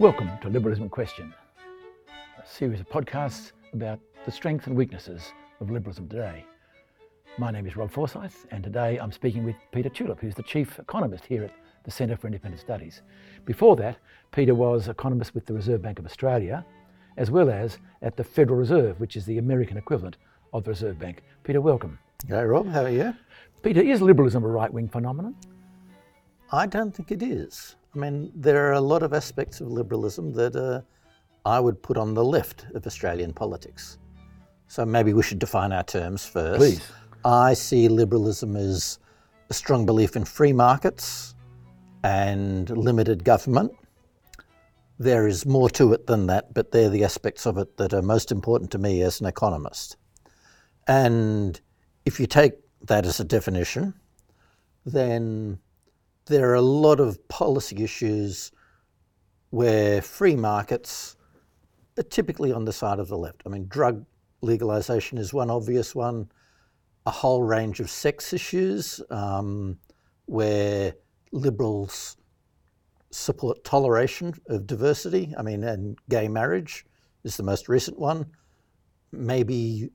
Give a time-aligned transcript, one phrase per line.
[0.00, 1.34] Welcome to Liberalism in Question,
[2.40, 6.44] a series of podcasts about the strengths and weaknesses of liberalism today.
[7.36, 10.78] My name is Rob Forsyth, and today I'm speaking with Peter Tulip, who's the chief
[10.78, 11.52] economist here at
[11.82, 13.02] the Centre for Independent Studies.
[13.44, 13.98] Before that,
[14.30, 16.64] Peter was economist with the Reserve Bank of Australia,
[17.16, 20.16] as well as at the Federal Reserve, which is the American equivalent
[20.52, 21.24] of the Reserve Bank.
[21.42, 21.98] Peter, welcome.
[22.28, 23.14] Hey Rob, how are you?
[23.64, 25.34] Peter, is liberalism a right wing phenomenon?
[26.52, 27.74] I don't think it is.
[27.94, 30.82] I mean, there are a lot of aspects of liberalism that uh,
[31.48, 33.98] I would put on the left of Australian politics.
[34.68, 36.58] So maybe we should define our terms first.
[36.58, 36.82] Please.
[37.24, 38.98] I see liberalism as
[39.50, 41.34] a strong belief in free markets
[42.04, 43.72] and limited government.
[44.98, 48.02] There is more to it than that, but they're the aspects of it that are
[48.02, 49.96] most important to me as an economist.
[50.86, 51.60] And
[52.04, 52.52] if you take
[52.82, 53.94] that as a definition,
[54.84, 55.58] then
[56.28, 58.52] there are a lot of policy issues
[59.50, 61.16] where free markets
[61.98, 63.42] are typically on the side of the left.
[63.46, 64.04] I mean, drug
[64.42, 66.30] legalization is one obvious one,
[67.06, 69.78] a whole range of sex issues um,
[70.26, 70.94] where
[71.32, 72.16] liberals
[73.10, 75.34] support toleration of diversity.
[75.36, 76.84] I mean, and gay marriage
[77.24, 78.26] is the most recent one.
[79.12, 79.90] Maybe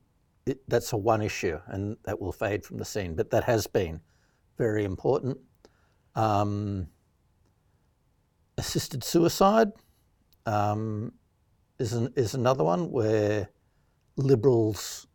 [0.46, 3.68] it, that's a one issue and that will fade from the scene, but that has
[3.68, 4.02] been
[4.58, 5.38] very important.
[6.16, 6.88] Um,
[8.58, 9.72] assisted suicide
[10.46, 11.12] um,
[11.80, 13.50] is an, is another one where
[14.16, 15.08] liberals,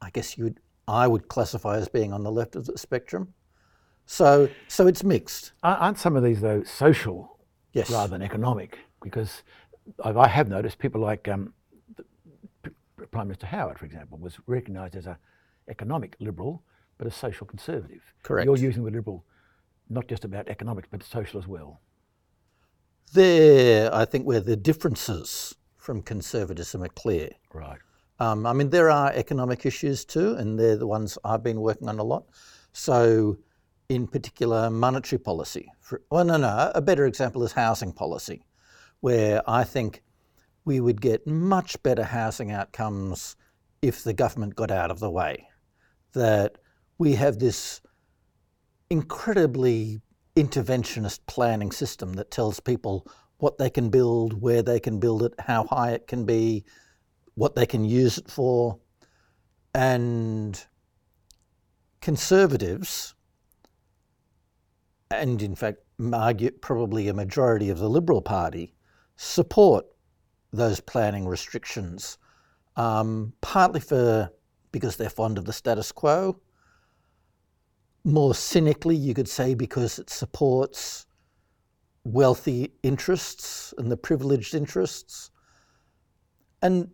[0.00, 3.34] I guess you would, I would classify as being on the left of the spectrum.
[4.06, 5.52] So so it's mixed.
[5.64, 7.38] Aren't some of these though social
[7.72, 7.90] Yes.
[7.90, 8.78] rather than economic?
[9.02, 9.42] Because
[10.04, 11.52] I I have noticed people like um,
[13.10, 15.18] Prime Minister Howard, for example, was recognised as a
[15.68, 16.62] economic liberal,
[16.98, 18.02] but a social conservative.
[18.22, 18.46] Correct.
[18.46, 19.24] You're using the liberal
[19.88, 21.80] not just about economics, but social as well.
[23.12, 27.30] There, I think, where the differences from conservatism are clear.
[27.52, 27.78] Right.
[28.18, 31.88] Um, I mean, there are economic issues too, and they're the ones I've been working
[31.88, 32.24] on a lot.
[32.72, 33.38] So,
[33.88, 35.70] in particular, monetary policy.
[35.80, 38.44] For, well, no, no, a better example is housing policy,
[39.00, 40.02] where I think
[40.64, 43.36] we would get much better housing outcomes
[43.82, 45.48] if the government got out of the way.
[46.12, 46.58] That
[46.98, 47.80] we have this
[48.90, 50.00] incredibly
[50.36, 53.06] interventionist planning system that tells people
[53.38, 56.64] what they can build, where they can build it, how high it can be,
[57.34, 58.78] what they can use it for.
[59.74, 60.62] And
[62.00, 63.14] conservatives,
[65.10, 65.78] and in fact,
[66.12, 68.74] argue probably a majority of the Liberal Party,
[69.16, 69.86] support
[70.52, 72.18] those planning restrictions,
[72.76, 74.30] um, partly for
[74.72, 76.38] because they're fond of the status quo.
[78.06, 81.06] More cynically, you could say because it supports
[82.04, 85.32] wealthy interests and the privileged interests.
[86.62, 86.88] And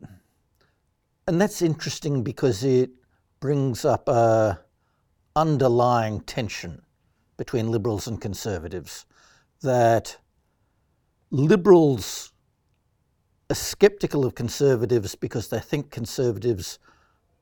[1.28, 2.92] and that's interesting because it
[3.40, 4.60] brings up a
[5.36, 6.80] underlying tension
[7.36, 9.04] between liberals and conservatives
[9.60, 10.16] that
[11.30, 12.32] liberals
[13.50, 16.78] are skeptical of conservatives because they think conservatives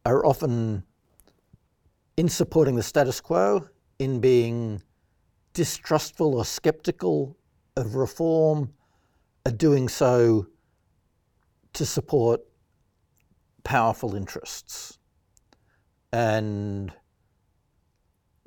[0.04, 0.82] are often
[2.16, 3.66] in supporting the status quo
[3.98, 4.82] in being
[5.52, 7.36] distrustful or skeptical
[7.76, 8.72] of reform
[9.46, 10.46] are doing so
[11.72, 12.40] to support
[13.62, 14.98] powerful interests.
[16.12, 16.92] And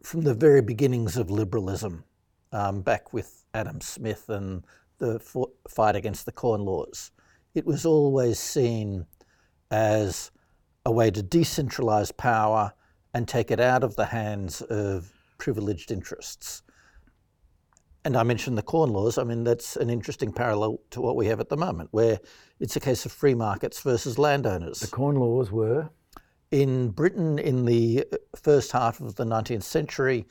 [0.01, 2.03] from the very beginnings of liberalism,
[2.51, 4.66] um, back with Adam Smith and
[5.00, 5.19] the
[5.68, 7.12] fight against the Corn Laws,
[7.56, 9.06] it was always seen
[9.72, 10.31] as
[10.85, 12.74] a way to decentralise power
[13.13, 16.63] and take it out of the hands of privileged interests.
[18.06, 19.18] And I mentioned the Corn Laws.
[19.18, 22.19] I mean, that's an interesting parallel to what we have at the moment, where
[22.59, 24.79] it's a case of free markets versus landowners.
[24.79, 25.90] The Corn Laws were
[26.51, 30.25] In Britain, in the first half of the 19th century,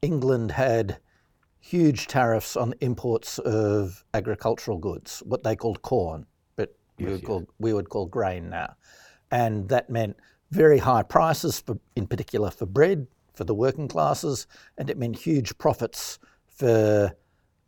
[0.00, 0.98] England had
[1.58, 6.26] huge tariffs on imports of agricultural goods, what they called corn,
[6.56, 7.26] but we, Yes, would yes.
[7.26, 8.74] call, we would call grain now.
[9.30, 10.16] And that meant
[10.50, 15.16] very high prices, for, in particular for bread, for the working classes, and it meant
[15.16, 17.14] huge profits for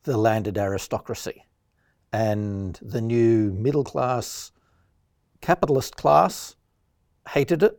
[0.02, 1.44] the landed aristocracy.
[2.12, 4.52] And the new middle class
[5.40, 6.56] capitalist class
[7.28, 7.76] hated it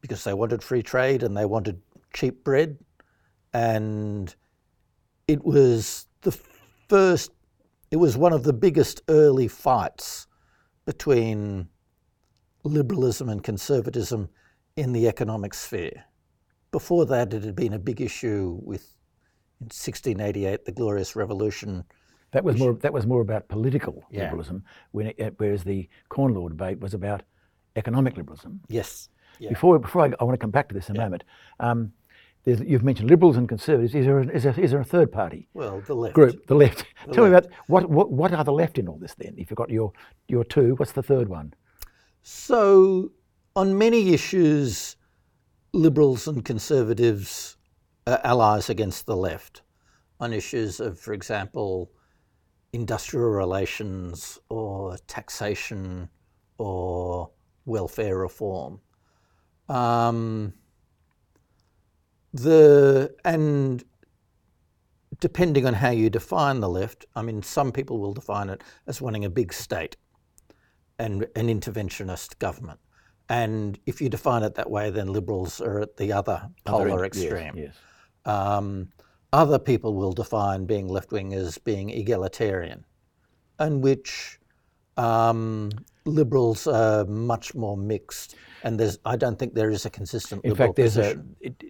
[0.00, 1.80] because they wanted free trade and they wanted
[2.12, 2.78] cheap bread.
[3.52, 4.34] And
[5.26, 6.32] it was the
[6.88, 7.30] first,
[7.90, 10.26] it was one of the biggest early fights
[10.84, 11.68] between
[12.64, 14.28] liberalism and conservatism
[14.76, 16.04] in the economic sphere.
[16.72, 18.94] Before that, it had been a big issue with
[19.60, 21.84] in 1688, the Glorious Revolution,
[22.32, 22.74] That was more.
[22.74, 24.24] That was more about political Yeah.
[24.24, 27.22] liberalism, when it, whereas the Corn Law debate was about
[27.76, 28.60] economic liberalism.
[28.68, 29.08] Yes.
[29.38, 29.50] Yeah.
[29.50, 31.24] Before, before I, I want to come back to this in a moment.
[31.60, 31.92] Um,
[32.44, 33.94] you've mentioned liberals and conservatives.
[33.94, 36.14] Is there, a, is, there, is there a third party Well, the left.
[36.14, 36.84] group, the left?
[37.12, 39.34] Tell me about what, what what are the left in all this then?
[39.38, 39.92] If you've got your
[40.28, 41.54] your two, what's the third one?
[42.26, 43.12] So,
[43.54, 44.96] on many issues,
[45.74, 47.58] liberals and conservatives
[48.06, 49.60] are allies against the left.
[50.20, 51.92] On issues of, for example,
[52.72, 56.08] industrial relations or taxation
[56.56, 57.30] or
[57.66, 58.80] welfare reform.
[59.68, 60.54] Um,
[62.32, 63.84] the and
[65.20, 69.02] depending on how you define the left, I mean, some people will define it as
[69.02, 69.98] wanting a big state
[70.98, 72.78] and an interventionist government.
[73.28, 77.04] And if you define it that way, then liberals are at the other polar Other
[77.04, 77.56] end- yes, extreme.
[77.56, 77.74] Yes.
[78.26, 78.88] Um,
[79.32, 82.84] other people will define being left wing as being egalitarian,
[83.58, 84.38] in which
[84.96, 85.70] um,
[86.04, 88.36] liberals are much more mixed.
[88.62, 91.36] And there's, I don't think there is a consistent In liberal fact, there's position.
[91.42, 91.64] a it,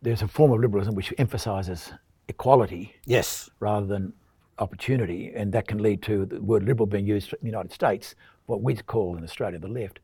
[0.00, 1.92] there's a form of liberalism which emphasises
[2.28, 4.12] equality yes, rather than
[4.60, 8.14] opportunity, and that can lead to the word liberal being used in the United States,
[8.48, 10.00] what we'd call in Australia the left.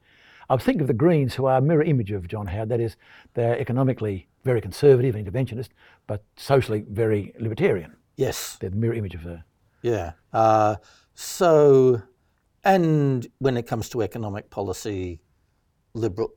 [0.49, 2.69] I was thinking of the Greens, who are a mirror image of John Howard.
[2.69, 2.97] That is,
[3.33, 5.71] they're economically very conservative and interventionist,
[6.07, 7.97] but socially very libertarian.
[8.17, 9.43] yes, They're the mirror image of the.
[9.83, 10.13] yeah.
[10.35, 10.77] Uh,
[11.15, 12.03] so,
[12.65, 15.21] and when it comes to economic policy,
[15.95, 16.29] liberal,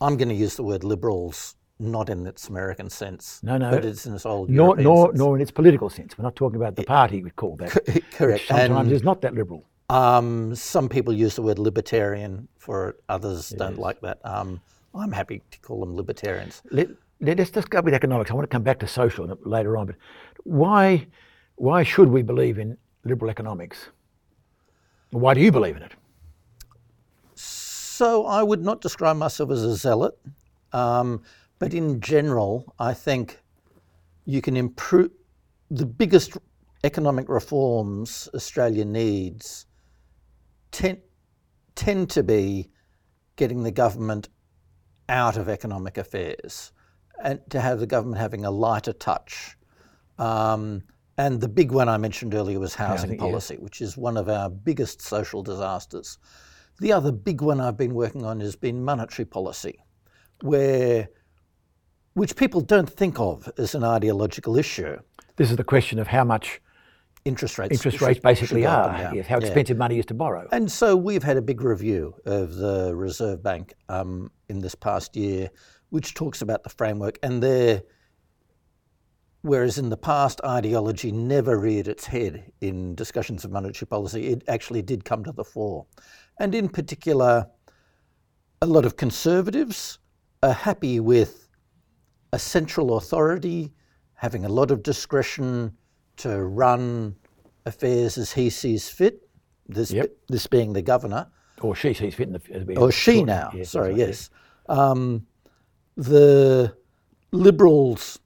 [0.00, 3.70] I'm going to use the word liberals, not in its American sense, No, no.
[3.70, 5.18] but it's in its old Nor, European nor, sense.
[5.18, 6.18] nor in its political sense.
[6.18, 7.70] We're not talking about the party we call that.
[8.12, 8.46] Correct.
[8.48, 9.64] Sometimes And- is not that liberal.
[9.94, 14.18] Um, some people use the word libertarian for it, others don't like that.
[14.24, 14.60] Um,
[14.92, 16.62] I'm happy to call them libertarians.
[16.72, 16.88] Let,
[17.20, 18.32] let, us just go with economics.
[18.32, 19.94] I want to come back to social later on, but
[20.42, 21.06] why,
[21.54, 23.90] why should we believe in liberal economics?
[25.10, 25.92] Why do you believe in it?
[27.36, 30.18] So I would not describe myself as a zealot,
[30.72, 31.22] um,
[31.60, 33.40] but in general, I think
[34.26, 35.12] you can improve
[35.70, 36.36] the biggest
[36.82, 39.66] economic reforms Australia needs
[40.74, 40.98] tend,
[41.74, 42.70] tend to be
[43.36, 44.28] getting the government
[45.08, 46.72] out of economic affairs
[47.22, 49.56] and to have the government having a lighter touch.
[50.18, 50.82] Um,
[51.16, 54.50] and the big one I mentioned earlier was housing, policy, which is one of our
[54.50, 56.18] biggest social disasters.
[56.80, 59.78] The other big one I've been working on has been monetary policy,
[60.42, 61.08] where
[62.14, 64.96] which people don't think of as an ideological issue.
[65.36, 66.60] This is the question of how much
[67.24, 67.72] Interest rates.
[67.72, 69.46] interest rates basically should go up are, yes, how Yeah.
[69.46, 70.46] expensive money is to borrow.
[70.52, 75.16] And so we've had a big review of the Reserve Bank um, in this past
[75.16, 75.48] year,
[75.88, 77.18] which talks about the framework.
[77.22, 77.82] And there,
[79.40, 84.44] whereas in the past ideology never reared its head in discussions of monetary policy, it
[84.46, 85.86] actually did come to the fore.
[86.38, 87.46] And in particular,
[88.60, 89.98] a lot of conservatives
[90.42, 91.48] are happy with
[92.34, 93.72] a central authority
[94.14, 95.74] having a lot of discretion
[96.18, 97.16] to run
[97.66, 99.28] affairs as he sees fit,
[99.68, 100.10] this, Yep.
[100.28, 101.26] this being the governor,
[101.60, 102.76] Or she sees fit in the.
[102.78, 104.30] or she now, yes, sorry, right, yes.
[104.68, 105.26] Um,
[105.96, 106.74] the
[107.32, 108.18] Liberals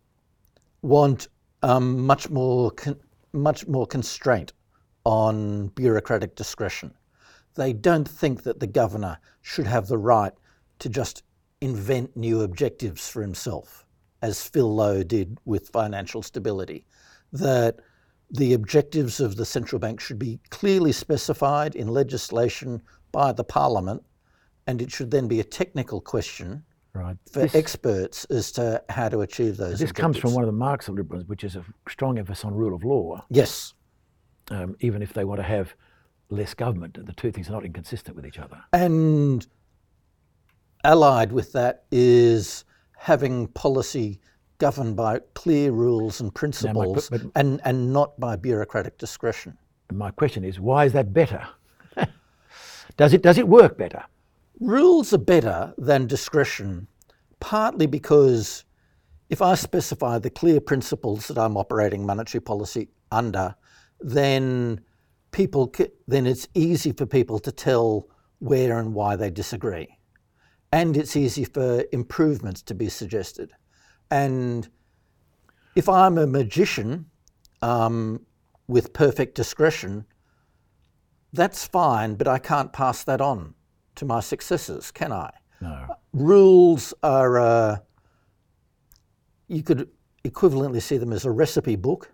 [0.82, 1.28] want
[1.62, 3.00] um, much more con-
[3.32, 4.52] much more constraint
[5.04, 6.92] on bureaucratic discretion.
[7.54, 10.32] They don't think that the governor should have the right
[10.80, 11.22] to just
[11.60, 13.84] invent new objectives for himself,
[14.22, 16.84] as Phil Lowe did with financial stability.
[17.32, 17.76] That
[18.30, 22.82] the objectives of the central bank should be clearly specified in legislation
[23.12, 24.02] by the parliament,
[24.66, 27.16] and it should then be a technical question Right.
[27.30, 29.78] for This, experts as to how to achieve those.
[29.78, 32.54] this comes from one of the marks of liberalism, which is a strong emphasis on
[32.54, 33.72] rule of law, Yes,
[34.50, 35.74] um, even if they want to have
[36.30, 36.98] less government.
[37.06, 38.62] The two things are not inconsistent with each other.
[38.72, 39.46] and
[40.84, 42.64] allied with that is
[42.96, 44.20] having policy
[44.58, 49.56] governed by clear rules and principles, but- and and not by bureaucratic discretion.
[49.92, 51.46] My question is, why is that better?
[52.96, 54.04] does it does it work better?
[54.60, 56.88] Rules are better than discretion,
[57.40, 58.64] partly because
[59.30, 63.54] if I specify the clear principles that I'm operating monetary policy under,
[64.00, 64.80] then
[65.30, 65.72] people
[66.06, 68.08] then it's easy for people to tell
[68.40, 69.88] where and why they disagree,
[70.72, 73.52] and it's easy for improvements to be suggested.
[74.10, 74.68] And
[75.74, 77.06] if I'm a magician
[77.62, 78.24] um,
[78.66, 80.06] with perfect discretion,
[81.32, 83.54] that's fine, but I can't pass that on
[83.96, 85.30] to my successors, can I?
[85.60, 85.96] No.
[86.12, 87.76] Rules are, uh,
[89.48, 89.88] you could
[90.24, 92.10] equivalently see them as a recipe book,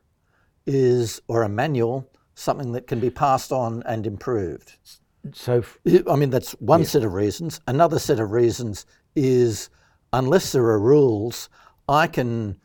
[0.66, 4.76] is or a manual something that can be passed on and improved.
[5.32, 7.60] So, f- I mean, that's one set of reasons.
[7.66, 9.70] Another set of reasons is
[10.12, 11.48] unless there are rules,
[11.88, 12.58] I can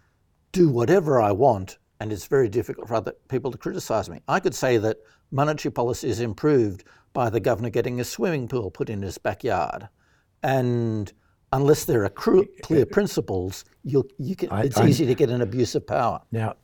[0.52, 4.20] do whatever I want, and it's very difficult for other people to criticise me.
[4.28, 4.98] I could say that
[5.32, 6.84] monetary policy is improved
[7.14, 9.90] by the governor getting a swimming pool put in his backyard,
[10.44, 11.12] and
[11.54, 12.10] unless there are
[12.64, 16.22] clear principles, you you can, I- it's I- easy to get an abuse of power.
[16.32, 16.56] now,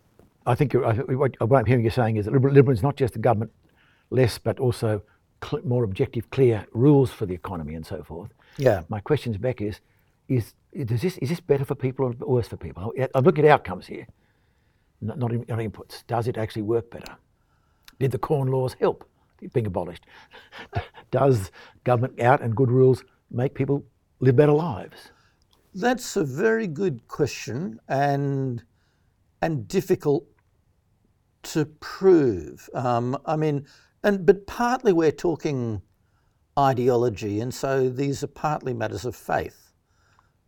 [0.47, 2.95] I think you're, I, what, I'm hearing you saying is that liberal, liberal is not
[2.95, 3.51] just the government
[4.11, 5.01] less, but also
[5.63, 8.29] more objective, clear rules for the economy and so forth.
[8.57, 8.83] Yeah.
[8.87, 9.79] My questions back is,
[10.27, 12.93] is, is, this, is this better for people or worse for people?
[13.15, 14.07] I'm looking at outcomes here,
[15.01, 16.03] not, not, not inputs.
[16.07, 17.15] Does it actually work better?
[17.99, 19.09] Did the corn laws help
[19.53, 20.05] being abolished?
[21.11, 21.51] Does
[21.85, 23.85] government out and good rules make people
[24.19, 25.11] live better lives?
[25.73, 28.63] That's a very good question and
[29.41, 30.25] and difficult
[31.43, 32.69] to prove.
[32.73, 33.65] Um, I mean,
[34.03, 35.81] and but partly we're talking
[36.57, 39.64] ideology, and so these are partly matters of faith.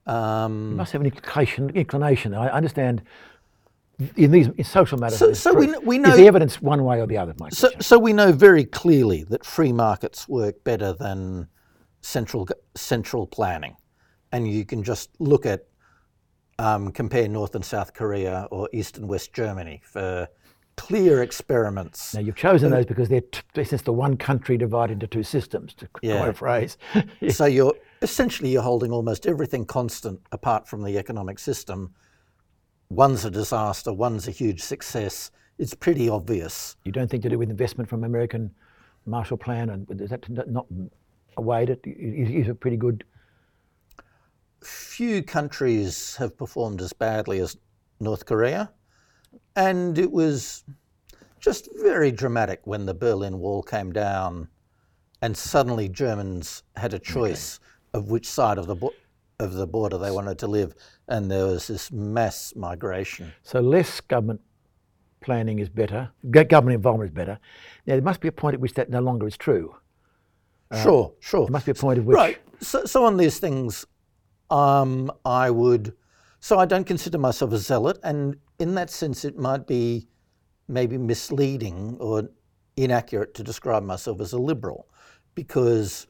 [0.08, 1.70] Um, You must have an inclination.
[1.72, 2.34] inclination.
[2.34, 3.04] I understand
[4.16, 5.18] in these in social matters.
[5.20, 7.54] So- so we we Is know- the evidence one way or the other, Mike?
[7.54, 11.48] so, so we know very clearly that free markets work better than
[12.02, 13.76] central central planning,
[14.32, 15.66] and you can just look at
[16.60, 20.28] um, compare North and South Korea or East and West Germany for
[20.78, 22.14] clear experiments.
[22.14, 25.24] now you've chosen those because they're t- this is the one country divided into two
[25.24, 25.74] systems.
[25.76, 26.26] To Yeah.
[26.28, 26.78] a phrase.
[27.30, 31.94] So you're essentially you're holding almost everything constant apart from the economic system.
[32.90, 35.32] One's a disaster, one's a huge success.
[35.58, 36.78] It's pretty obvious.
[36.86, 38.52] you don't think to do with investment from American
[39.08, 40.68] Marshall Plan, and is that not
[41.38, 43.04] a way that is a pretty good?
[44.62, 47.58] Few countries have performed as badly as
[48.00, 48.72] North Korea,
[49.56, 50.64] and it was
[51.40, 54.48] just very dramatic when the Berlin Wall came down,
[55.22, 57.60] and suddenly Germans had a choice
[57.94, 58.94] of which side of the bo-
[59.40, 60.74] of the border they wanted to live,
[61.08, 63.32] and there was this mass migration.
[63.44, 64.42] So less government
[65.22, 66.10] planning is better.
[66.32, 67.40] Government involvement is better.
[67.86, 69.76] Now there must be a point at which that no longer is true.
[70.84, 71.46] sure, sure.
[71.46, 72.40] There must be a point at which Right.
[72.62, 73.86] So, so on these things,
[74.50, 75.94] um, I would.
[76.40, 80.08] So I don't consider myself a zealot, and in that sense, it might be
[80.68, 82.30] maybe misleading or
[82.76, 84.88] inaccurate to describe myself as a liberal,
[85.36, 86.08] because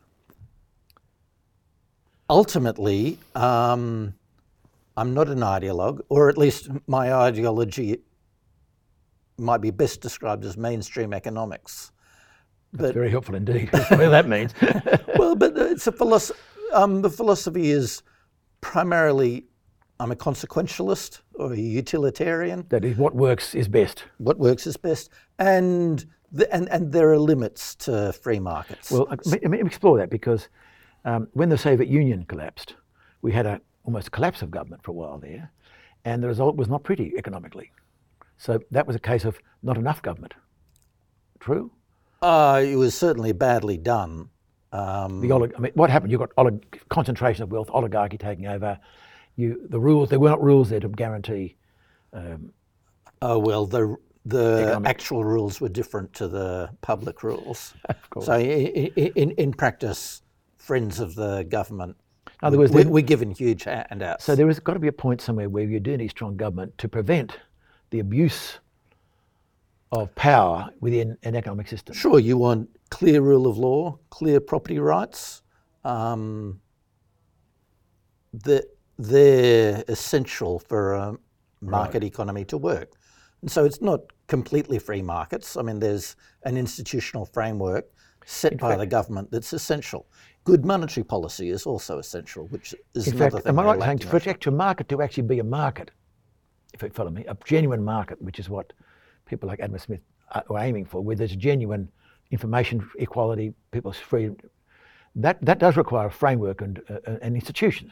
[2.30, 4.14] ultimately, um,
[4.96, 8.00] I'm not an ideologue, or at least my ideology
[9.38, 11.92] might be best described as mainstream economics.
[12.74, 13.70] That's very helpful indeed.
[13.72, 14.54] Whatever that means.
[15.18, 16.40] well, but it's a philosophy.
[16.74, 18.04] Um, the philosophy is
[18.60, 19.46] primarily
[20.00, 22.66] I'm a consequentialist or a utilitarian.
[22.70, 24.04] that is what works is best.
[24.20, 28.92] What works is best, and the, and and there are limits to free markets.
[28.92, 30.50] Well, let me- explore that because
[31.06, 32.76] um, when the Soviet Union collapsed,
[33.22, 35.52] we had a, almost a collapse of government for a while there,
[36.06, 37.72] and the result was not pretty economically.
[38.38, 40.36] So that was a case of not enough government.
[41.40, 41.72] True.
[42.22, 44.30] uh, it was certainly badly done.
[44.72, 46.12] Um, The olig- I mean, what happened?
[46.12, 48.78] You got olig- concentration of wealth, oligarchy taking over.
[49.38, 50.10] You the rules.
[50.10, 51.56] There weren't rules there to guarantee.
[53.22, 54.90] oh well, the the Economic.
[54.90, 57.74] actual rules were different to the public rules.
[57.90, 58.26] Of course.
[58.26, 60.22] So i- i- in in practice,
[60.58, 61.96] friends of the government.
[62.42, 64.26] In other words, we, there- we're given huge handouts.
[64.26, 66.78] So there has got to be a point somewhere where you do need strong government
[66.80, 67.38] to prevent
[67.92, 68.60] the abuse
[69.92, 71.96] of power within an economic system.
[71.96, 75.42] Sure, you want clear rule of law, clear property rights.
[75.86, 76.60] Um,
[78.34, 78.66] that
[78.98, 81.18] they're essential for a
[81.62, 82.94] market economy to work.
[83.42, 85.58] And so it's not completely free markets.
[85.58, 87.86] I mean, there's an institutional framework
[88.26, 90.06] set by the government that's essential.
[90.44, 93.50] Good monetary policy is also essential, which is In another fact, thing.
[93.52, 95.92] am I right saying in for actual market to actually be a market,
[96.74, 98.74] if you follow me, a genuine market, which is what
[99.26, 100.02] people like Adam Smith
[100.32, 101.90] are are aiming for, where there's genuine
[102.32, 104.36] information equality, people's freedom,
[105.16, 107.92] that, that does require a framework and, uh, and institutions.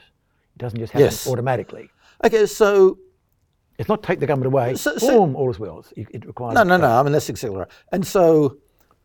[0.56, 1.28] It doesn't just happen Yes.
[1.28, 1.90] automatically.
[2.24, 2.98] Okay, so
[3.78, 5.84] It's not take the government away, So- so- boom, all is well.
[5.98, 6.88] It, it requires No, no, no.
[6.98, 7.68] I mean, that's exactly right.
[7.92, 8.56] And so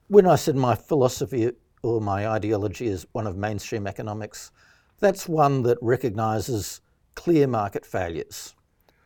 [0.07, 1.50] when I said my philosophy
[1.83, 4.52] or my ideology is one of mainstream economics,
[5.00, 6.80] that's one that recognizes
[7.16, 8.54] clear market failures.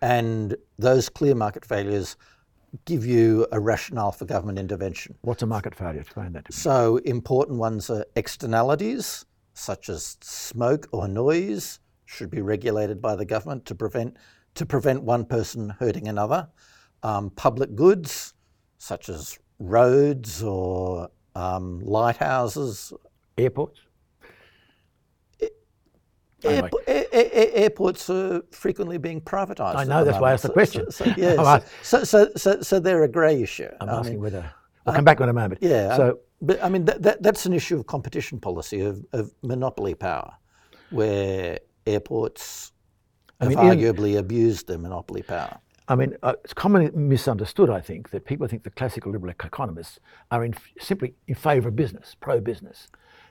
[0.03, 2.17] And those clear market failures
[2.85, 5.15] give you a rationale for government intervention.
[5.23, 6.01] What's a market failure?
[6.03, 6.57] Explain that to me.
[6.57, 9.25] So important ones are externalities,
[9.55, 14.17] such as smoke or noise, should be regulated by the government to prevent
[14.55, 16.49] to prevent one person hurting another.
[17.03, 18.35] Um, public goods,
[18.79, 22.93] such as roads or um, lighthouses.
[23.37, 23.81] Airports?
[26.45, 26.69] Anyway.
[26.69, 29.77] Airpo- a- a- a- airports are frequently being privatised.
[29.77, 30.91] I know, the that's why I asked the question.
[30.91, 33.69] So, so, yeah, so, so, so, so, so they're a grey issue.
[33.81, 34.53] I'm I asking mean, whether.
[34.85, 35.63] We'll come back in a moment.
[35.63, 35.97] yeah.
[35.97, 39.95] So, but I mean, that, that, that's an issue of competition policy, of, of monopoly
[39.95, 40.35] power,
[40.91, 42.73] where airports
[43.41, 45.59] have mean, in- arguably abused their monopoly power.
[45.87, 49.99] I mean, uh, it's commonly misunderstood, I think, that people think the classical liberal economists
[50.31, 52.89] are in, simply in favour of business, pro business.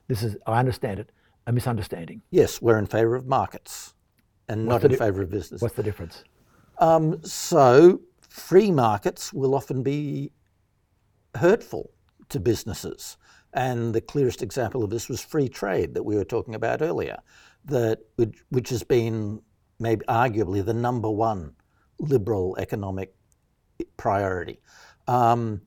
[0.08, 1.12] This is, I understand it,
[1.48, 2.22] a misunderstanding.
[2.30, 3.96] Yes, we're in favour of markets
[4.50, 5.62] and not the in di- favour of business.
[5.62, 6.24] What's the difference?
[6.78, 10.32] Um, so, free markets will often be
[11.36, 11.90] hurtful
[12.30, 13.18] to businesses.
[13.54, 17.20] And the clearest example of this was free trade that we were talking about earlier,
[17.66, 19.42] that which, which has been
[19.80, 21.54] maybe arguably the number one
[22.00, 23.14] liberal economic
[23.98, 24.60] priority.
[25.08, 25.62] Um,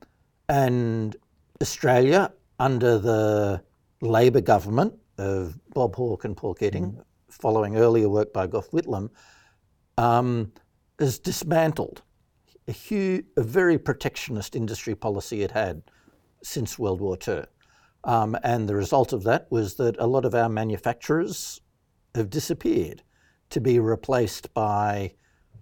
[0.49, 1.15] and
[1.61, 3.63] Australia, under the
[4.01, 6.99] Labor government of Bob Hawke and Paul Keating,
[7.29, 9.09] following earlier work by Gough Whitlam,
[9.97, 10.51] um,
[10.99, 12.01] has dismantled
[12.67, 15.81] a, huge, a very protectionist industry policy it had
[16.43, 17.43] since World War II.
[18.03, 21.61] Um, and the result of that was that a lot of our manufacturers
[22.17, 23.03] have disappeared
[23.49, 25.13] to be replaced by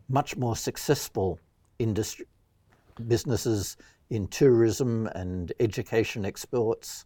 [0.09, 1.39] much more successful
[1.79, 2.25] industry
[3.07, 3.77] businesses
[4.09, 7.05] in tourism and education exports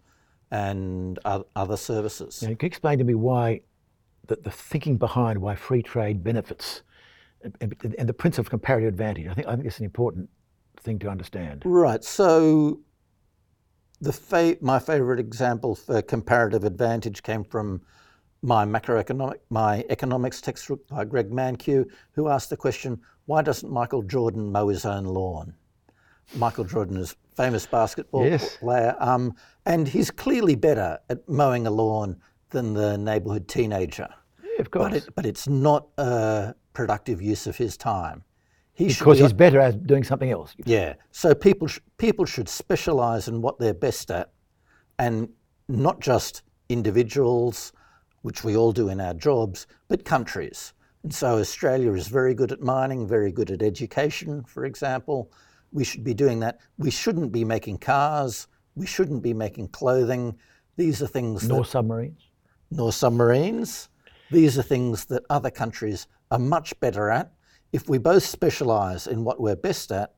[0.52, 1.20] and
[1.56, 2.42] other services.
[2.42, 3.62] Now, can you explain to me why,
[4.28, 6.84] the, the thinking behind why free trade benefits
[7.42, 9.28] and, and- and the principle of comparative advantage?
[9.28, 10.30] I think, I think it's an important
[10.82, 11.64] thing to understand.
[11.66, 12.04] Right.
[12.04, 12.82] So,
[14.02, 17.82] the fa- my favourite example for comparative advantage came from
[18.42, 24.02] my macroeconomic my economics textbook by Greg Mankiw, who asked the question, "Why doesn't Michael
[24.04, 25.54] Jordan mow his own lawn?"
[26.36, 28.58] Michael Jordan is a famous basketball Yes.
[28.58, 29.34] player, um,
[29.66, 32.18] and he's clearly better at mowing a lawn
[32.52, 34.08] than the neighbourhood teenager.
[34.44, 34.84] Yeah, of course.
[34.92, 38.24] But, it, but it's not a productive use of his time.
[38.74, 40.56] He should because be he's better at doing something else.
[40.66, 40.94] yeah.
[41.12, 44.32] So people sh- people should specialise in what they're best at,
[44.98, 45.30] and
[45.68, 47.74] not just individuals,
[48.22, 50.74] which we all do in our jobs, but countries.
[51.04, 55.32] And so Australia is very good at mining, very good at education, for example.
[55.72, 56.60] We should be doing that.
[56.78, 58.48] We shouldn't be making cars.
[58.76, 60.38] We shouldn't be making clothing.
[60.76, 62.22] These are things Nor that submarines.
[62.72, 63.90] nor submarines.
[64.32, 67.32] These are things that other countries are much better at.
[67.72, 70.14] If we both specialise in what we're best at,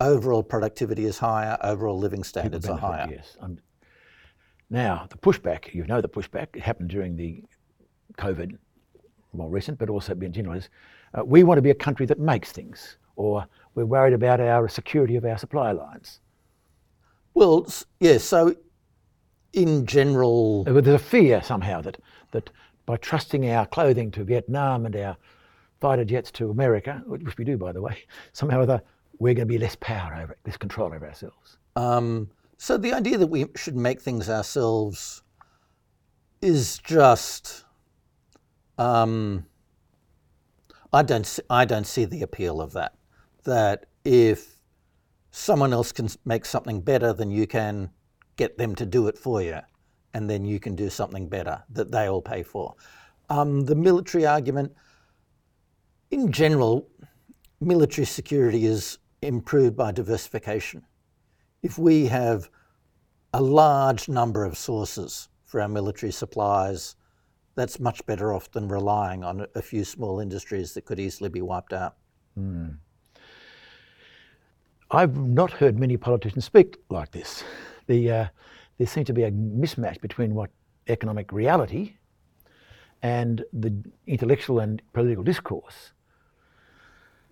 [0.00, 3.08] overall productivity is higher, overall living standards are higher.
[3.10, 3.36] Yes.
[3.40, 3.58] Um,
[4.70, 7.42] now, the pushback, you know the pushback, it happened during the
[8.18, 8.56] COVID,
[9.32, 10.68] more recent, but also in general, is
[11.14, 14.68] uh, we want to be a country that makes things, or we're worried about our
[14.68, 16.20] security of our supply lines.
[17.34, 17.66] Well,
[18.00, 18.54] yes, so
[19.52, 21.98] in general, Uh, There's a fear somehow that,
[22.32, 22.50] that
[22.84, 25.16] by trusting our clothing to Vietnam and our
[25.80, 27.96] fighter jets to America, which we do, by the way,
[28.32, 28.82] somehow or other,
[29.18, 31.58] we're going to be less power over it, less control over ourselves.
[31.76, 32.28] um,
[32.58, 35.22] so the idea that we should make things ourselves
[36.42, 37.64] is just,
[38.76, 39.46] um,
[40.92, 42.94] I don't, s- I don't see the appeal of that.
[43.44, 44.56] That if
[45.30, 47.90] someone else can make something better than you can,
[48.36, 49.60] get them to do it for you,
[50.14, 52.74] and then you can do something better that they all pay for.
[53.30, 54.72] Um, the military argument,
[56.10, 56.88] in general,
[57.60, 60.84] military security is improved by diversification.
[61.62, 62.50] If we have
[63.34, 66.96] a large number of sources for our military supplies,
[67.54, 71.42] that's much better off than relying on a few small industries that could easily be
[71.42, 71.96] wiped out.
[74.90, 77.42] I've not heard many politicians speak like this.
[77.88, 78.26] The, uh,
[78.78, 80.50] there seems to be a mismatch between what
[80.86, 81.96] economic reality
[83.02, 83.74] and the
[84.06, 85.92] intellectual and political discourse.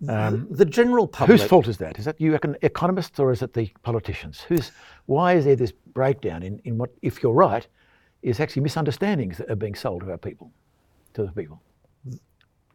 [0.01, 1.39] The general public.
[1.39, 1.97] Whose fault is that?
[1.97, 4.41] Is that you econ- economists or is it the politicians?
[4.41, 4.71] Who's,
[5.05, 7.67] why is there this breakdown in, in what, if you're right,
[8.21, 10.51] is actually misunderstandings that are being sold to our people,
[11.13, 11.61] to the people,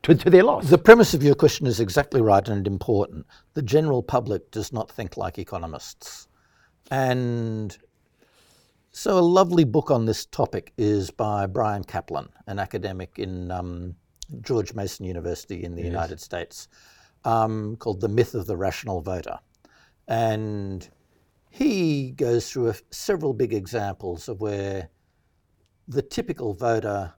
[0.03, 0.69] to, to their loss?
[0.69, 3.27] The premise of your question is exactly right and important.
[3.55, 6.27] The general public does not think like economists.
[6.91, 7.77] And
[8.91, 13.95] so, a lovely book on this topic is by Bryan Caplan, an academic in um,
[14.43, 16.69] George Mason University in the United States,
[17.25, 19.39] um, called The Myth of the Rational Voter.
[20.09, 20.89] And
[21.51, 24.89] he goes through a, several big examples of where
[25.89, 27.15] the typical voter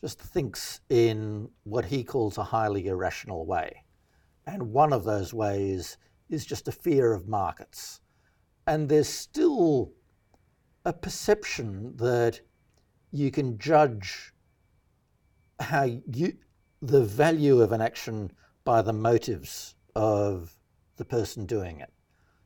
[0.00, 3.84] just thinks in what he calls a highly irrational way.
[4.46, 5.96] And one of those ways
[6.28, 8.00] is just a fear of markets.
[8.68, 9.92] and there's still
[10.84, 12.40] a perception that
[13.10, 14.34] you can judge
[15.58, 16.36] how you
[16.82, 18.30] the value of an action
[18.68, 20.54] by the motives of
[20.98, 21.88] the person doing it.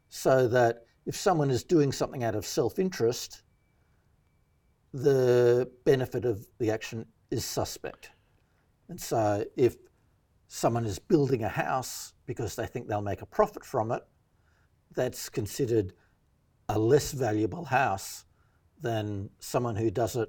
[0.09, 3.43] So that if someone is doing something out of self-interest,
[4.93, 8.13] the benefit of the action is suspect.
[8.89, 9.75] And so if
[10.47, 14.05] someone is building a house because they think they'll make a profit from it,
[14.95, 15.93] that's considered
[16.69, 18.27] a less valuable house
[18.81, 20.29] than someone who does it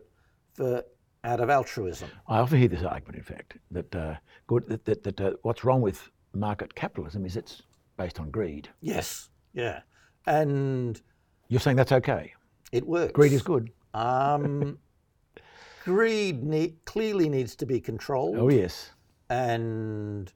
[0.55, 0.83] for
[1.23, 2.09] out of altruism.
[2.27, 4.15] I often hear this argument, in fact, that uh,
[4.47, 7.61] good that, that, that uh, what's wrong with market capitalism is it's
[7.97, 8.69] based on greed.
[8.81, 9.81] Yes, yeah,
[10.25, 11.01] and
[11.47, 12.33] You're saying that's okay.
[12.71, 13.13] it works.
[13.13, 13.71] Greed is good.
[13.93, 14.77] Um,
[15.85, 18.91] greed ne- clearly needs to be controlled Oh yes.
[19.29, 20.31] and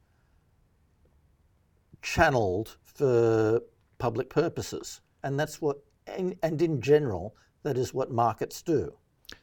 [2.01, 3.61] channeled for
[3.97, 5.77] public purposes, and that's what.
[6.05, 8.93] And, and in general, that is what markets do.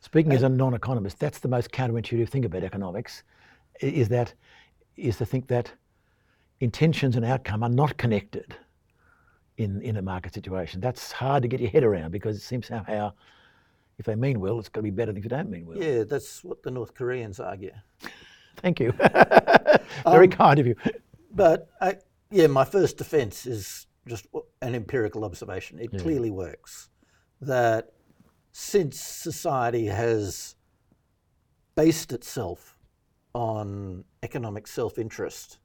[0.00, 3.22] Speaking uh, as a non-economist, that's the most counterintuitive thing about economics,
[3.80, 4.34] is that
[4.96, 5.72] is to think that
[6.60, 8.56] intentions and outcome are not connected
[9.56, 10.80] in in a market situation.
[10.80, 13.12] That's hard to get your head around because it seems somehow
[13.98, 15.78] if they mean well, it's got to be better than if you don't mean well.
[15.78, 17.72] Yeah, that's what the North Koreans argue.
[18.56, 18.92] Thank you.
[20.04, 20.76] Very um, kind of you.
[21.32, 21.96] But I,
[22.30, 24.26] yeah, my first defence is just
[24.62, 25.78] an empirical observation.
[25.78, 26.88] It clearly works.
[27.40, 27.92] That
[28.56, 30.54] since society has
[31.74, 32.78] based itself
[33.34, 35.58] on economic self interest,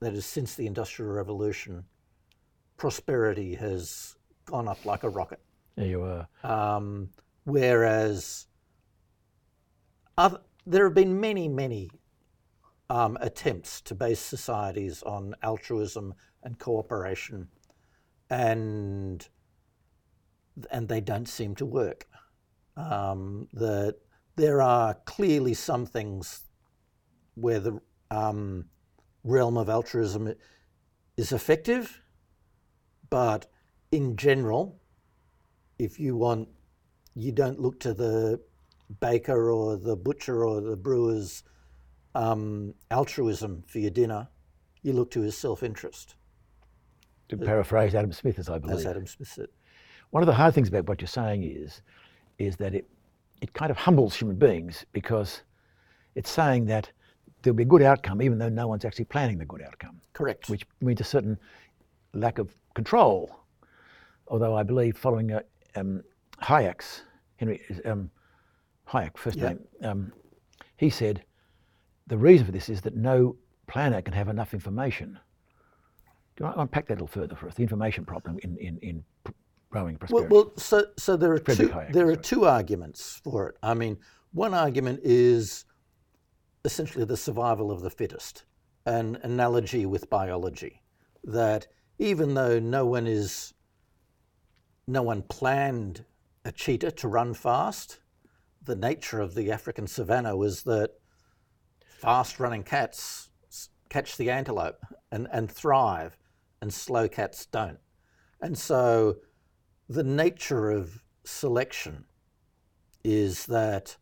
[0.00, 1.84] that is, since the Industrial Revolution,
[2.78, 5.40] prosperity has gone up like a rocket.
[5.76, 6.26] There you are.
[6.42, 7.10] Um,
[7.44, 8.46] whereas
[10.16, 11.90] other, there have been many, many
[12.88, 17.48] um, attempts to base societies on altruism and cooperation,
[18.30, 19.28] and
[20.70, 22.06] and they don't seem to work.
[22.76, 23.96] Um, that
[24.36, 26.44] there are clearly some things
[27.34, 28.66] where the um,
[29.24, 30.32] realm of altruism
[31.16, 32.00] is effective,
[33.10, 33.50] but
[33.90, 34.80] in general,
[35.78, 36.48] if you want,
[37.14, 38.40] you don't look to the
[39.00, 41.42] baker or the butcher or the brewer's
[42.14, 44.28] um, altruism for your dinner.
[44.82, 46.14] You look to his self-interest,
[47.28, 48.76] To paraphrase Adam Smith, as I believe.
[48.76, 49.48] as Adam Smith said.
[50.10, 51.82] One of the hard things about what you're saying is,
[52.38, 52.88] is that it,
[53.40, 55.42] it kind of humbles human beings because
[56.14, 56.90] it's saying that
[57.42, 60.48] there'll be a good outcome even though no one's actually planning the good outcome, Correct.
[60.48, 61.38] which means a certain
[62.14, 63.40] lack of control.
[64.28, 65.40] Although I believe following uh,
[65.76, 66.02] um,
[66.42, 67.02] Hayek's,
[67.36, 68.10] Henry um,
[68.88, 70.12] Hayek, first name, um,
[70.76, 71.22] he said
[72.06, 75.18] the reason for this is that no planner can have enough information.
[76.36, 77.54] Do you want to unpack that a little further for us?
[77.54, 79.04] The information problem in, in, in
[79.70, 80.34] growing Well, prosperity.
[80.34, 83.56] well so, so there are two, there are two arguments for it.
[83.62, 83.98] I mean,
[84.32, 85.64] one argument is
[86.64, 88.44] essentially the survival of the fittest,
[88.86, 90.82] an analogy with biology,
[91.24, 91.66] that
[91.98, 93.54] even though no one is,
[94.86, 96.04] no one planned
[96.44, 98.00] a cheetah to run fast,
[98.62, 100.90] the nature of the African savannah was that
[102.00, 103.30] fast-running cats
[103.88, 104.78] catch the antelope
[105.10, 106.16] and, and thrive,
[106.60, 107.78] and slow cats don't.
[108.40, 109.16] And so
[109.88, 112.04] the nature of selection
[113.04, 113.96] is that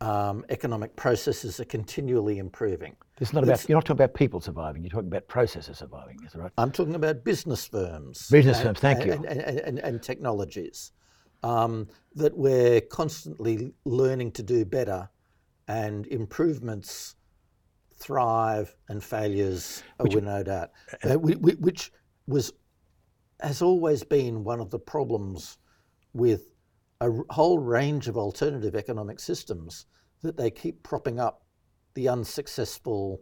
[0.00, 2.96] um, economic processes are continually improving.
[3.18, 6.18] This is not about, you're not talking about people surviving, you're talking about processes surviving,
[6.26, 6.52] is that right?
[6.58, 8.28] I'm talking about business firms.
[8.28, 9.12] Business and- firms, thank you.
[9.12, 10.92] And, and, and, and, technologies.
[11.44, 15.08] Um, that we're constantly learning to do better
[15.68, 17.16] and improvements
[17.96, 20.70] thrive and failures are with no doubt.
[21.04, 21.92] Uh, whi- whi- which
[22.26, 22.52] was
[23.42, 25.58] has always been one of the problems
[26.12, 26.52] with
[27.00, 29.86] a whole range of alternative economic systems
[30.22, 31.42] that they keep propping up
[31.94, 33.20] the unsuccessful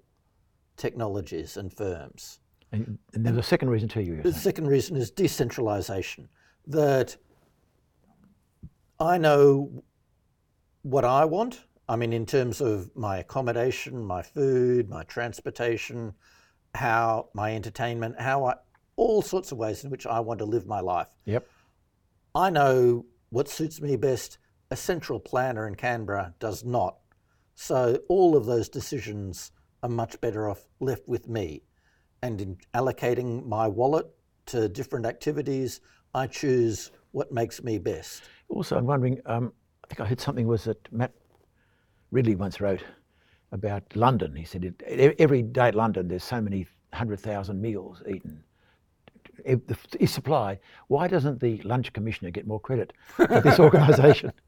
[0.77, 2.41] technologies and firms.
[2.73, 6.29] And, and there's a second reason too, you The second reason is decentralization.
[6.67, 7.17] That
[9.01, 9.83] I know
[10.83, 11.65] what I want.
[11.89, 16.13] I mean, in terms of my accommodation, my food, my transportation,
[16.75, 18.55] how my entertainment, how I,
[19.01, 21.07] all sorts of ways in which I want to live my life.
[21.25, 21.49] Yep.
[22.35, 24.37] I know what suits me best.
[24.71, 26.97] A central planner in Canberra does not.
[27.55, 31.63] So all of those decisions are much better off left with me.
[32.23, 34.07] And in allocating my wallet
[34.47, 35.81] to different activities,
[36.15, 38.23] I choose what makes me best.
[38.51, 41.13] Also, I'm wondering, um, I think I heard something was that Matt
[42.11, 42.85] Ridley once wrote
[43.51, 44.37] about London.
[44.37, 44.75] He said
[45.19, 48.45] every day at London there's so many hundred thousand meals eaten
[49.45, 54.33] is supply, why doesn't the lunch commissioner get more credit for this organisation?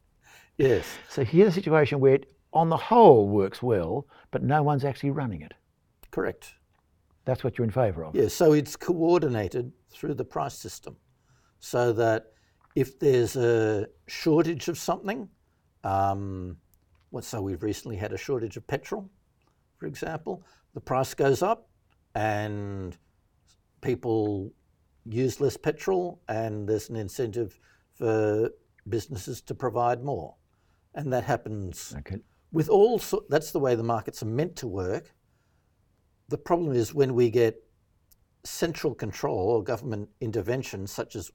[0.59, 0.85] Yes.
[1.09, 5.11] So here's a situation where it, on the whole, works well, but no one's actually
[5.11, 5.55] running it.
[6.11, 6.53] Correct.
[7.25, 8.15] That's what you're in favour of.
[8.15, 10.97] Yeah, so it's coordinated through the price system
[11.59, 12.33] so that
[12.75, 15.29] if there's a shortage of something,
[15.85, 16.57] um,
[17.11, 19.09] what, so we've recently had a shortage of petrol,
[19.79, 21.69] for example, the price goes up
[22.15, 22.97] and
[23.81, 24.53] people
[25.07, 27.59] use less petrol and there's an incentive
[27.95, 28.51] for
[28.89, 30.35] businesses to provide more.
[30.95, 32.19] And that happens Okay.
[32.53, 35.15] with all, so, that's the way the markets are meant to work.
[36.29, 37.63] The problem is when we get
[38.45, 41.31] central control or government intervention, such as,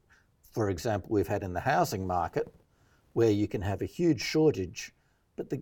[0.52, 2.54] for example, we've had in the housing market,
[3.14, 4.94] where you can have a huge shortage,
[5.36, 5.62] but the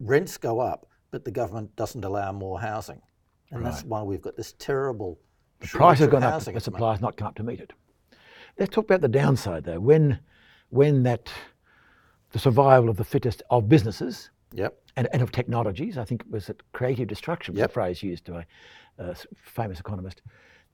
[0.00, 3.00] rents go up, but the government doesn't allow more housing.
[3.50, 5.20] And that's why we've got this terrible
[5.72, 7.72] The price has gone up, but the supply has not come up to meet it.
[8.58, 9.80] Let's talk about the downside, though.
[9.80, 10.20] When,
[10.70, 11.30] when that
[12.32, 14.76] the survival of the fittest of businesses Yep.
[14.96, 17.70] and, and of technologies, I think it was that creative destruction was Yep.
[17.70, 18.44] the phrase used by
[18.98, 20.22] a famous economist.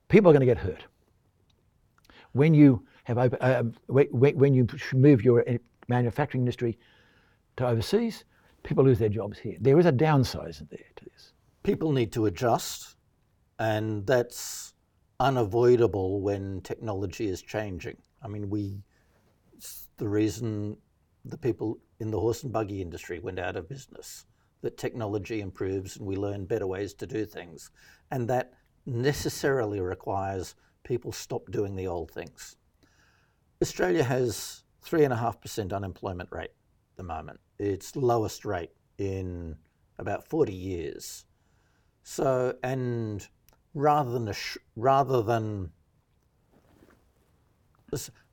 [0.07, 0.83] People are going to get hurt.
[2.33, 6.77] When you have open, um, when, when you move your uh, manufacturing industry
[7.57, 8.23] to overseas,
[8.63, 9.57] people lose their jobs here.
[9.59, 11.33] There is a downside there to this.
[11.63, 12.95] people need to adjust,
[13.57, 14.73] and that's
[15.21, 17.97] unavoidable when technology is changing.
[18.23, 18.83] I mean, we,
[19.97, 20.77] the reason
[21.23, 24.25] the people in the horse and buggy industry went out of business,
[24.61, 27.69] that technology improves and we learn better ways to do things.
[28.09, 28.53] And that
[28.85, 32.57] necessarily requires people stop doing the old things.
[33.61, 36.45] Australia has 3.5% unemployment rate
[36.93, 37.39] at the moment.
[37.59, 39.55] It's lowest rate in
[39.99, 41.25] about 40 years.
[42.01, 43.27] So, and
[43.73, 45.71] rather than a sh- rather than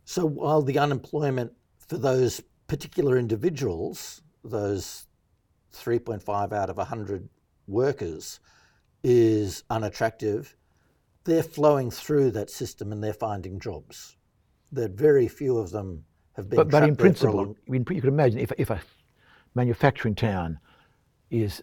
[0.04, 5.06] so, while the unemployment for those particular individuals, those
[5.74, 7.28] 3.5 out of 100
[7.66, 8.40] workers,
[9.02, 10.56] is unattractive,
[11.24, 14.16] they're flowing through that system and they're finding jobs.
[14.72, 16.04] That very few of them
[16.36, 16.56] have been.
[16.56, 18.52] But, but in trapped there for a principle, long- I mean, you can imagine if,
[18.58, 18.80] if a
[19.54, 20.58] manufacturing town
[21.30, 21.62] is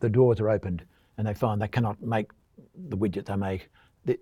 [0.00, 0.84] the doors are opened
[1.16, 2.30] and they find they cannot make
[2.88, 3.68] the widget they make,
[4.04, 4.18] the,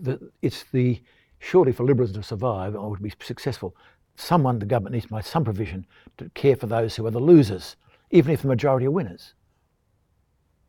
[0.00, 1.00] the, it's the
[1.38, 3.74] surely for liberalism to survive or to be successful,
[4.16, 5.86] someone the government needs to make some provision
[6.18, 7.76] to care for those who are the losers,
[8.10, 9.34] even if the majority are winners.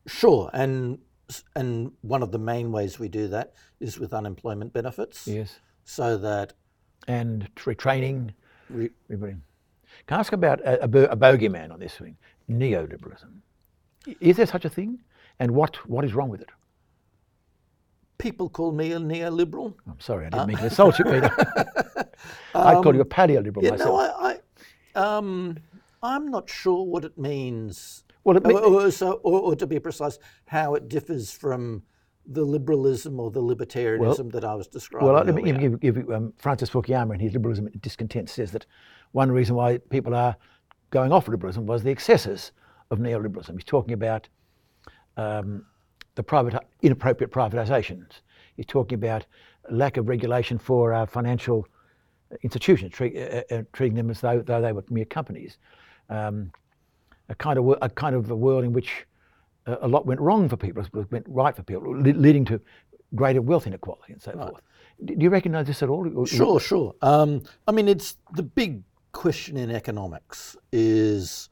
[0.06, 0.98] Sure, and
[1.54, 5.60] and one of the main ways we do that is with unemployment benefits, Yes.
[5.84, 6.54] so that
[7.06, 7.76] And retraining.
[7.78, 8.34] training.
[8.70, 12.16] re- Can I ask about a, a, a bogeyman on this thing,
[12.48, 13.42] neoliberalism?
[14.20, 15.00] Is there such a thing?
[15.38, 16.48] And what, what is wrong with it?
[18.18, 19.74] People call me a neoliberal.
[19.86, 21.30] I'm sorry, I didn't mean to insult you, Peter.
[22.54, 23.88] I'd call you a paleoliberal Yeah, myself.
[23.88, 24.38] no, I,
[24.94, 25.58] I um,
[26.02, 28.04] I'm not sure what it means.
[28.24, 31.82] Well, it or, or, so, or, or to be precise, how it differs from
[32.26, 35.08] the liberalism or the libertarianism that I was describing.
[35.08, 38.52] well, let me give, give, give um, Francis Fukuyama in his Liberalism and Discontent says
[38.52, 38.66] that
[39.12, 40.36] one reason why people are
[40.90, 42.52] going off liberalism was the excesses
[42.90, 43.52] of neoliberalism.
[43.52, 44.28] He's talking about
[45.16, 45.64] um,
[46.18, 48.22] the private, inappropriate privatisations.
[48.56, 49.24] He's talking about
[49.70, 51.64] lack of regulation for uh, financial
[52.42, 55.58] institutions, treat, uh, uh, treating them as though, though they were mere companies.
[56.10, 56.50] Um,
[57.28, 59.06] a kind of a kind of a world in which
[59.68, 62.60] uh, a lot went wrong for people, went right for people, le- leading to
[63.14, 64.62] greater wealth inequality and so forth.
[65.04, 66.26] Do do you recognise this at all?
[66.26, 66.94] Sure, sure.
[67.00, 71.48] Um, I mean, it's the big question in economics is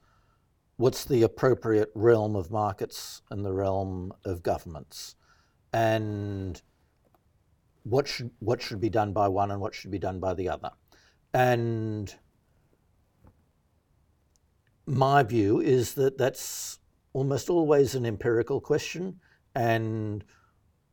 [0.77, 5.17] what's the appropriate realm of markets and the realm of governments,
[5.73, 6.61] and
[7.85, 10.49] what should what should be done by one and what should be done by the
[10.49, 10.71] other,
[11.33, 12.15] and
[14.87, 16.79] my view is that that's
[17.13, 19.19] almost always an empirical question,
[19.55, 20.25] and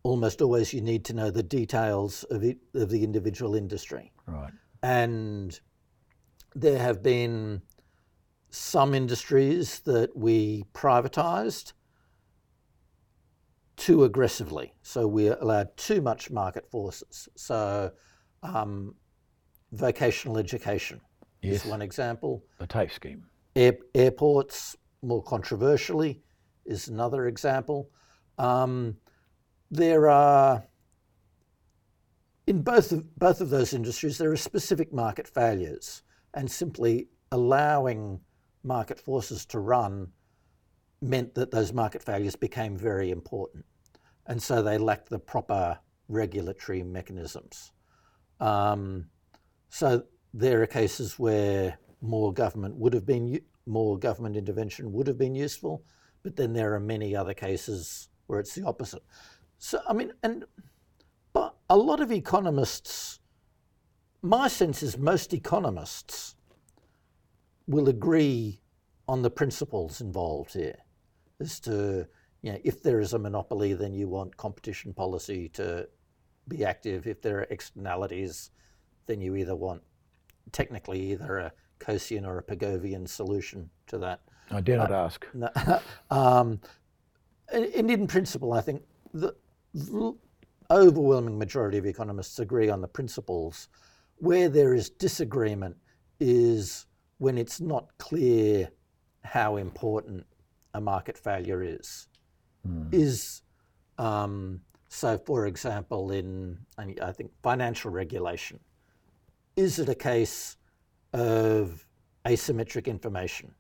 [0.04, 4.12] almost always you need to know the details of it, of the individual industry.
[4.26, 4.52] Right.
[4.82, 5.60] And
[6.56, 7.62] there have been
[8.54, 11.74] some industries that we privatised
[13.78, 14.76] too aggressively.
[14.84, 17.28] So we allowed too much market forces.
[17.36, 17.92] So
[18.44, 18.94] um,
[19.72, 21.02] vocational education
[21.42, 21.66] Yes.
[21.66, 22.44] is one example.
[22.60, 23.26] The TAFE scheme.
[23.56, 26.22] Air, airports, more controversially,
[26.64, 27.90] is another example.
[28.38, 28.98] Um,
[29.72, 30.64] there are,
[32.46, 36.04] in both of, both of those industries, there are specific market failures,
[36.36, 38.20] and simply allowing
[38.64, 40.08] market forces to run
[41.02, 43.66] meant that those market failures became very important.
[44.26, 47.72] And so they lacked the proper regulatory mechanisms.
[48.40, 49.06] Um,
[49.70, 55.18] so there are cases where more government would have been more government intervention would have
[55.18, 55.84] been useful,
[56.22, 59.04] but then there are many other cases where it's the opposite.
[59.58, 60.46] So I mean, and
[61.32, 63.20] but a lot of economists,
[64.22, 66.36] my sense is most economists
[67.68, 68.60] will agree
[69.08, 70.78] on the principles involved here,
[71.40, 72.08] as to
[72.42, 75.88] you know if there is a monopoly, then you want competition policy to
[76.48, 77.08] be active.
[77.08, 78.52] If there are externalities,
[79.06, 79.82] then you either want
[80.52, 84.22] technically either a Coasian or a Pigovian solution to that.
[84.52, 85.28] I dare not uh, ask.
[86.12, 86.60] um,
[87.52, 89.36] and in principle, I think the
[90.72, 93.70] overwhelming majority of economists agree on the principles.
[94.18, 95.76] Where there is disagreement
[96.20, 96.86] is
[97.18, 98.70] when it's not clear
[99.24, 100.26] how important
[100.74, 102.08] a market failure is.
[102.68, 102.94] Mm.
[102.94, 103.42] Is
[103.98, 108.60] um, so, for example, in I think financial regulation,
[109.56, 110.58] is it a case
[111.14, 111.86] of
[112.26, 113.54] asymmetric information?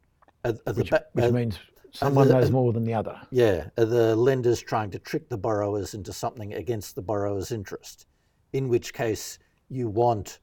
[0.45, 1.59] Are, are which, ba- which are, means
[1.91, 3.19] someone the, knows more than the other.
[3.31, 8.07] Yeah, are the lenders trying to trick the borrowers into something against the borrower's interest?
[8.53, 9.39] In which case,
[9.69, 10.39] you want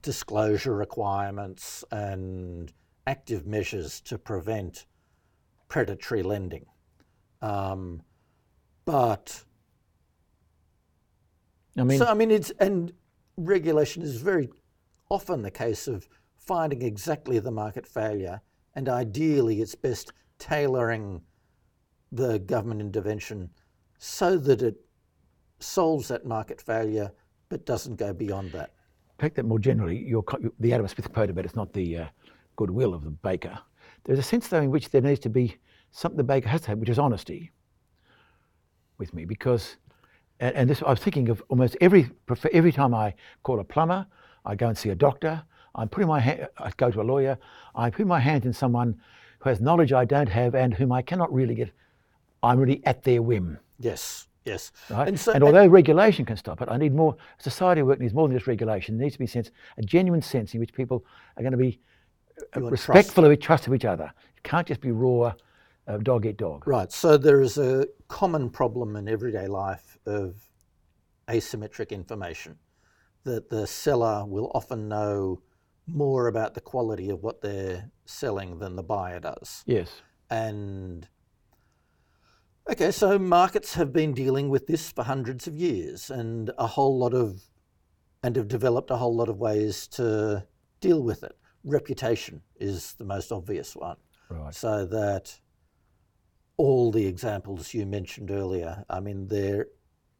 [0.00, 2.72] disclosure requirements and
[3.06, 4.86] active measures to prevent
[5.68, 6.66] predatory lending.
[7.42, 8.02] Um,
[8.84, 9.44] but
[11.76, 12.92] I mean, so I mean, it's and
[13.36, 14.48] regulation is very
[15.08, 18.40] often the case of finding exactly the market failure,
[18.74, 21.22] and ideally, it's best tailoring
[22.10, 23.50] the government intervention
[23.98, 24.76] so that it
[25.60, 27.10] solves that market failure
[27.48, 28.72] but doesn't go beyond that.
[29.18, 30.24] Take that more generally, your,
[30.60, 32.06] the Adam Smith quote about it's not the uh,
[32.56, 33.58] goodwill of the baker.
[34.04, 35.56] There's a sense, though, in which there needs to be
[35.90, 37.50] something the baker has to have, which is honesty
[38.96, 39.76] with me, because,
[40.38, 42.10] and, and this, I was thinking of almost every,
[42.52, 44.06] every time I call a plumber,
[44.44, 45.42] I go and see a doctor,
[45.74, 47.38] I'm putting my hand, I go to a lawyer,
[47.74, 49.00] I put my hand in someone
[49.40, 51.70] who has knowledge I don't have and whom I cannot really get,
[52.42, 53.58] I'm really at their whim.
[53.80, 54.72] Yes, yes.
[54.90, 55.08] Right?
[55.08, 58.14] And, so, and although and, regulation can stop it, I need more, society work needs
[58.14, 58.96] more than just regulation.
[58.96, 61.04] There needs to be a sense, a genuine sense in which people
[61.36, 61.80] are going to be
[62.56, 63.26] uh, respectful trust.
[63.26, 64.12] of each trust of each other.
[64.36, 65.32] It can't just be raw
[65.86, 66.66] uh, dog eat dog.
[66.66, 66.92] Right.
[66.92, 70.36] So there is a common problem in everyday life of
[71.28, 72.56] asymmetric information
[73.24, 75.42] that the seller will often know
[75.86, 79.62] more about the quality of what they're selling than the buyer does.
[79.66, 80.02] Yes.
[80.30, 81.08] And
[82.68, 86.98] okay, so markets have been dealing with this for hundreds of years and a whole
[86.98, 87.42] lot of
[88.22, 90.44] and have developed a whole lot of ways to
[90.80, 91.36] deal with it.
[91.64, 93.96] Reputation is the most obvious one.
[94.28, 94.54] Right.
[94.54, 95.38] So that
[96.56, 99.68] all the examples you mentioned earlier, I mean, they're,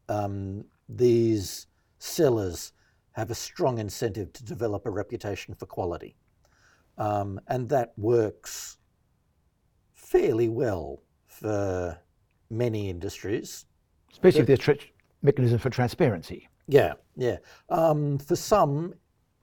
[0.08, 1.66] um, these
[1.98, 2.72] sellers
[3.12, 6.16] have a strong incentive to develop a reputation for quality.
[6.96, 8.78] Um, and that works
[9.94, 11.98] fairly well for
[12.50, 13.66] many industries.
[14.11, 14.88] Especially but, if there's tra-
[15.22, 16.48] mechanism for transparency.
[16.66, 17.37] Yeah, yeah.
[17.68, 18.94] Um, for some,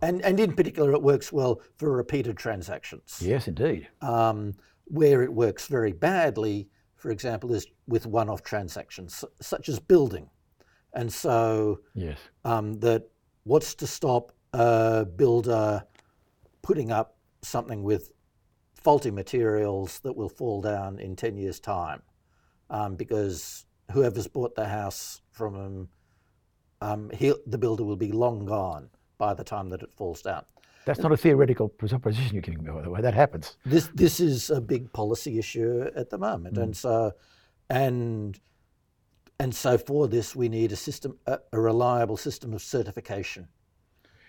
[0.01, 3.19] and, and in particular, it works well for repeated transactions.
[3.21, 3.87] Yes, indeed.
[4.01, 9.79] Um, where it works very badly, for example, is with one off transactions, such as
[9.79, 10.29] building.
[10.93, 12.17] And so yes.
[12.45, 13.09] Um, that
[13.45, 15.83] What's to stop a builder
[16.63, 18.11] putting up something with
[18.73, 22.01] faulty materials that will fall down in 10 years' time?
[22.75, 25.89] Um, because whoever's bought the house from him,
[26.81, 27.09] um,
[27.47, 30.43] the builder will be long gone by the time that it falls down.
[30.83, 32.99] That's not a theoretical proposition you're giving me, by the way.
[32.99, 33.55] That happens.
[33.65, 36.63] This this is a big policy issue at the moment, mm.
[36.63, 37.13] and so
[37.69, 38.37] and
[39.39, 43.47] and so for this, we need a system, a, a reliable system of certification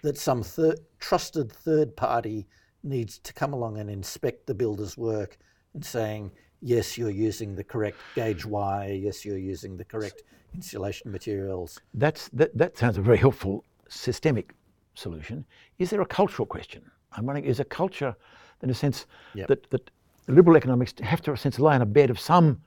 [0.02, 2.46] that some thir- trusted third party
[2.84, 5.36] needs to come along and inspect the builder's work
[5.74, 10.22] and saying, yes, you're using the correct gauge wire, yes, you're using the correct
[10.54, 11.80] insulation materials.
[11.94, 14.52] That's, that, that sounds a very helpful systemic
[14.94, 15.44] solution.
[15.78, 16.82] Is there a cultural question?
[17.12, 18.14] I'm wondering, is a culture,
[18.62, 19.48] in a sense, yep.
[19.48, 19.90] that, that
[20.28, 22.60] liberal economics have to, in a sense, lie on a bed of some,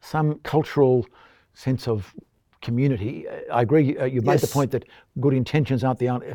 [0.00, 1.06] some cultural
[1.54, 2.14] sense of
[2.60, 3.26] community.
[3.52, 3.96] I agree.
[3.98, 4.84] Uh, you made the point that
[5.20, 6.34] good intentions aren't the only.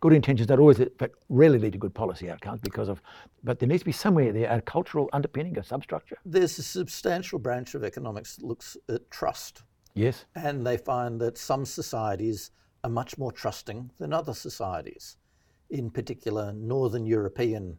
[0.00, 3.02] Good intentions don't always, but rarely lead to good policy outcomes because of.
[3.42, 6.18] But there needs to be somewhere there a cultural underpinning, a substructure.
[6.24, 9.64] There's a substantial branch of economics that looks at trust.
[9.94, 10.24] Yes.
[10.34, 12.52] And they find that some societies
[12.84, 15.16] are much more trusting than other societies.
[15.70, 17.76] In particular, Northern European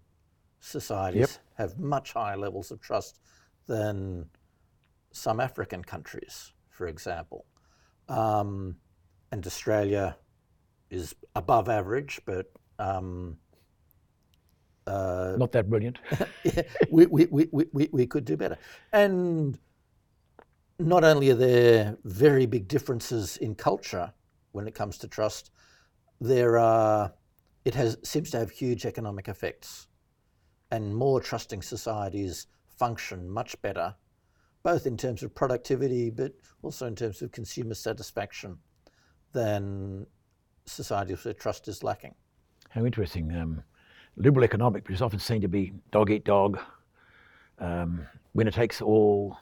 [0.60, 1.30] societies yep.
[1.58, 3.22] have much higher levels of trust
[3.68, 4.26] than
[5.12, 7.46] some African countries for example.
[8.08, 8.78] Um,
[9.34, 10.16] and Australia
[10.90, 13.38] is above average, but um,
[15.38, 16.00] Not that brilliant.
[16.44, 18.58] yeah, we, we, we, we, we- we could do better.
[18.92, 19.58] And
[20.80, 24.14] not only are there very big differences in culture
[24.52, 25.52] when it comes to trust,
[26.22, 27.14] there are
[27.66, 29.88] it has seems to have huge economic effects.
[30.72, 33.96] And more trusting societies function much better,
[34.64, 38.58] both in terms of productivity but also in terms of consumer satisfaction
[39.34, 40.06] than
[40.70, 42.16] societies where trust is lacking.
[42.70, 43.36] How interesting.
[43.36, 43.64] Um,
[44.16, 46.60] liberal economic, which is often seen to be dog eat dog,
[47.60, 49.38] um, winner takes all,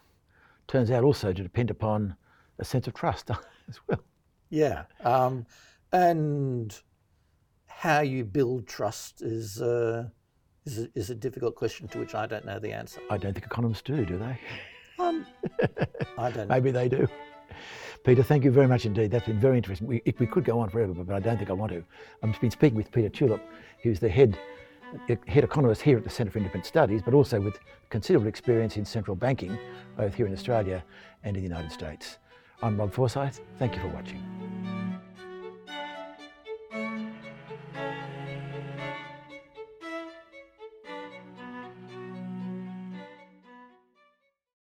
[0.68, 2.16] turns out also to depend upon
[2.60, 3.30] a sense of trust
[3.70, 4.04] as well.
[4.50, 5.46] Yeah, um,
[5.92, 6.80] and
[7.68, 10.08] how you build trust is uh,
[10.66, 13.02] is, a, is a difficult question to which I don't know the answer.
[13.10, 14.40] I don't think economists do, do they?
[15.00, 15.26] Um,
[16.18, 16.48] I don't.
[16.48, 16.56] know.
[16.56, 17.08] Maybe they do.
[18.04, 19.12] Peter, thank you very much indeed.
[19.12, 19.88] That's been very interesting.
[19.88, 21.84] We, we could go on forever, but I don't think I want to.
[22.24, 23.42] I've been speaking with Peter Tulip,
[23.84, 24.38] who's the head,
[25.28, 28.86] head economist here at the Centre for Independent Studies, but also with considerable experience in
[28.86, 29.58] central banking,
[29.98, 30.84] both here in Australia
[31.24, 32.18] and in the United States.
[32.62, 33.42] I'm Rob Forsyth.
[33.60, 34.97] Thank you for watching.